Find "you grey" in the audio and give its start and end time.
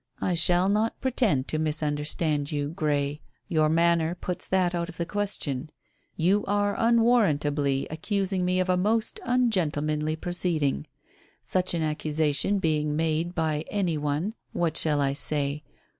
2.51-3.21